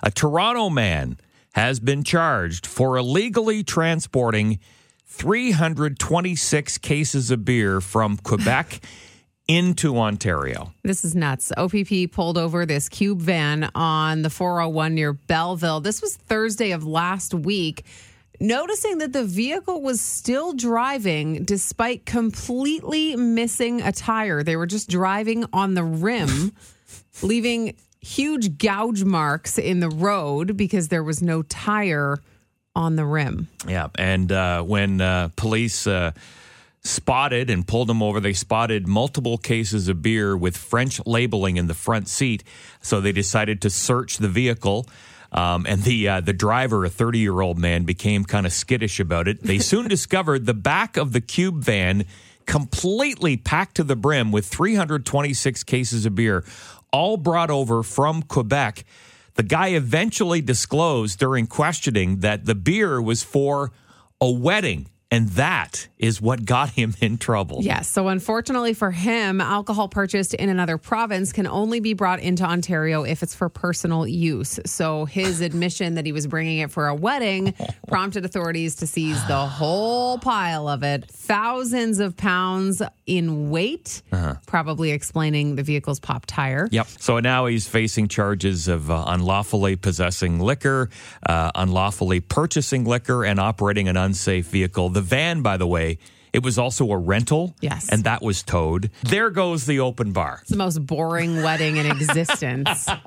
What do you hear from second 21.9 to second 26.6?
completely missing a tire. They were just driving on the rim,